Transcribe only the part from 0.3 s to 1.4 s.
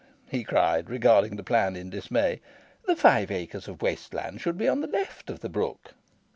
he cried, regarding